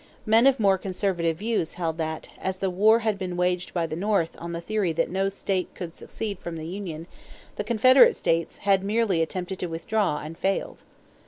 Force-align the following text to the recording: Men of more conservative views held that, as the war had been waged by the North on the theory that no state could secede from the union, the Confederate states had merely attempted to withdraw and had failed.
Men 0.25 0.47
of 0.47 0.59
more 0.59 0.79
conservative 0.79 1.37
views 1.37 1.75
held 1.75 1.99
that, 1.99 2.29
as 2.39 2.57
the 2.57 2.71
war 2.71 3.01
had 3.01 3.19
been 3.19 3.37
waged 3.37 3.71
by 3.71 3.85
the 3.85 3.95
North 3.95 4.35
on 4.39 4.51
the 4.51 4.59
theory 4.59 4.91
that 4.93 5.11
no 5.11 5.29
state 5.29 5.69
could 5.75 5.93
secede 5.93 6.39
from 6.39 6.57
the 6.57 6.65
union, 6.65 7.05
the 7.55 7.63
Confederate 7.63 8.15
states 8.15 8.57
had 8.65 8.83
merely 8.83 9.21
attempted 9.21 9.59
to 9.59 9.67
withdraw 9.67 10.17
and 10.17 10.37
had 10.37 10.41
failed. 10.41 10.81